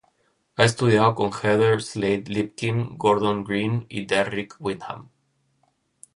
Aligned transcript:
Ha 0.55 0.63
estudiado 0.65 1.13
con 1.13 1.29
Heather 1.31 1.79
Slade-Lipkin, 1.83 2.97
Gordon 2.97 3.43
Green 3.43 3.85
y 3.87 4.07
Derrick 4.07 4.55
Wyndham. 4.59 5.09